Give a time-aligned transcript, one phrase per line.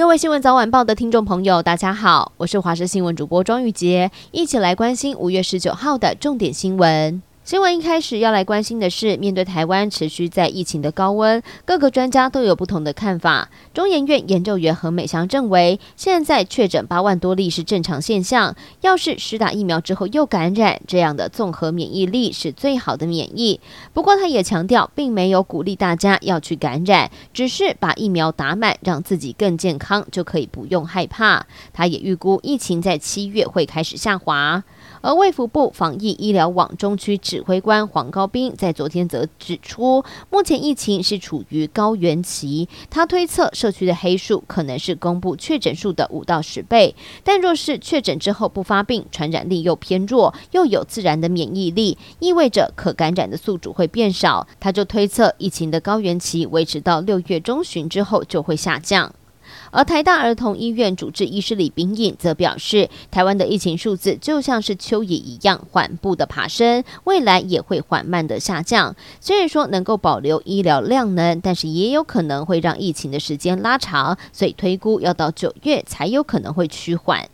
[0.00, 7.20] 各位新闻早晚报的听众朋友，大家好，我是华视新闻主播庄玉洁，一起来关心五月十九号的重点新闻。
[7.50, 13.50] 新闻一开始要来关心的是，面对台湾持续在疫情的高温，各个专家都有不同的看法。
[13.74, 23.58] 中研院研究员何美香认为，现在确诊八万多例是正常现象，要是施打疫苗之后又感染，这样的综合免疫力是最好的免疫。
[23.92, 31.44] 不过，他也强调，并没有鼓励大家要去感染，只是把疫苗打满，让自己更健康，就可以不用害怕。
[31.72, 34.62] 他也预估疫情在七月会开始下滑。
[35.02, 46.94] 而卫福部防疫医疗网中区指指挥官黄高斌在昨天则指出，目前疫情是处于高原期，他推测社区的黑数可能是公布确诊数的五到十倍。
[47.24, 54.46] 但若是确诊之后不发病，传染力又偏弱，又有自然的免疫力，意味着可感染的宿主会变少。
[54.60, 59.14] 他就推测，疫情的高原期维持到六月中旬之后就会下降。
[59.72, 68.96] 而台大儿童医院主治医师李冰颖则表示，台湾的疫情数字就像是蚯蚓一样缓步的爬升，未来也会缓慢的下降。
[69.20, 77.28] 虽然说能够保留医疗量能，但是也有可能会让疫情的时间拉长，所以推估要到九月才有可能会趋缓。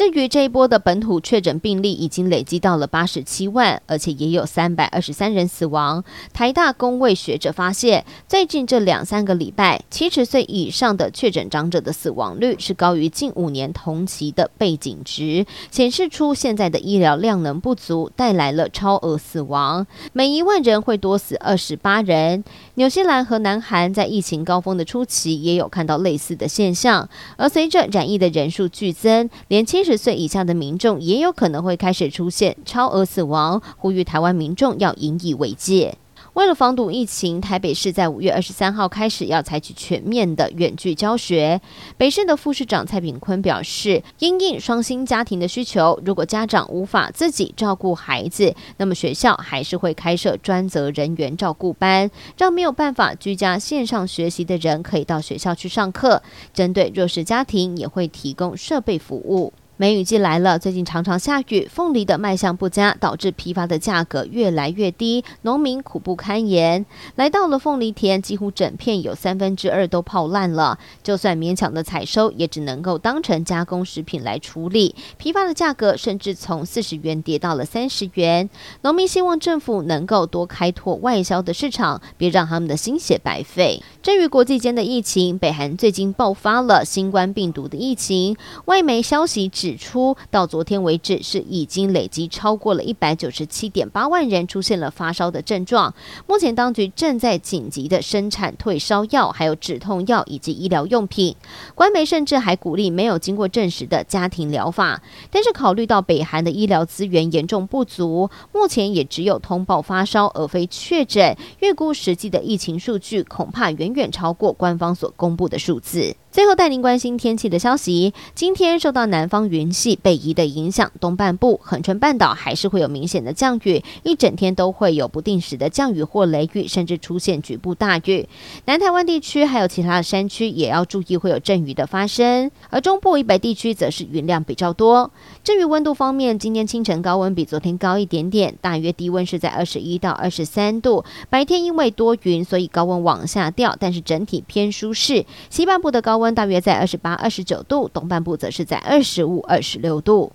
[0.00, 6.02] 至于这一波的本土确诊病例已经累积到了八十七万，而且也有三百二十三人死亡。
[6.32, 22.42] 台大公卫学者发现，最近这两三个礼拜，七十岁以上的确诊长者的死亡率是高于近五年同期的背景值，显示出现在的医疗量能不足，带来了超额死亡，每一万人会多死二十八人。
[22.76, 35.96] 纽西兰和南韩在疫情高峰的初期也有看到类似的现象，而随着染疫的人数剧增，连七十十岁以下的民众也有可能会开始出现超额死亡，呼吁台湾民众要引以为戒。
[36.34, 41.60] 为了防堵疫情，台北市在五月二十三号开始要采取全面的远距教学。
[41.96, 52.08] 北市的副市长蔡炳坤表示，因应双薪家庭的需求，如果家长无法自己照顾孩子，那么学校还是会开设专责人员照顾班，
[52.38, 56.22] 让没有办法居家线上学习的人可以到学校去上课。
[56.54, 59.52] 针对弱势家庭，也会提供设备服务。
[59.80, 66.84] 梅雨季来了，最近常常下雨，凤梨的卖相不佳，导致批发的价格越来越低，农民苦不堪言。
[67.14, 74.94] 来到了凤梨田，几乎整片有三分之二都泡烂了，就算勉强的采收，也只能够当成加工食品来处理。
[75.16, 78.50] 批发的价格甚至从四十元跌到了三十元。
[78.82, 83.82] 农民希望政府能够多开拓外销的市场，别让他们的心血白费。
[84.02, 88.36] 至于国际间的疫情，北韩最近爆发了新冠病毒的疫情，
[88.66, 89.69] 外媒消息指。
[89.70, 95.94] 指出，到昨天为止是已经累积超过了一百九十七点八万人出现了发烧的症状。
[96.26, 101.36] 目前当局正在紧急的生产退烧药、还有止痛药以及医疗用品。
[101.76, 105.00] 官媒甚至还鼓励没有经过证实的家庭疗法。
[105.30, 111.36] 但是考虑到北韩的医疗资源严重不足，目前也只有通报发烧而非确诊。
[111.60, 116.16] 预估实际的疫情数据恐怕远远超过官方所公布的数字。
[116.32, 118.14] 最后带您关心天气的消息。
[118.36, 128.28] 今天受到南方云系北移的影响，东半部恒春半岛还是会有明显的降雨，一整天都会有不定时的降雨或雷雨，甚至出现局部大雨。
[128.66, 135.10] 南台湾地区还有其他的山区也要注意会有阵雨的发生，而中部以北地区则是云量比较多。
[135.42, 141.04] 至于温度方面，今天清晨高温比昨天高一点点，大约低温是在二十一到二十三度。
[141.28, 145.26] 白天因为多云，所以高温往下掉，但是整体偏舒适。
[145.48, 150.30] 西半部的高温大约在二十八、二十九度，东半部则是在二十五、二十六度。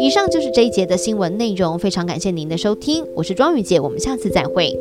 [0.00, 4.76] 以上就是这一节的新闻内容，非常感谢您的收听，我是庄宇杰，我们下次再会。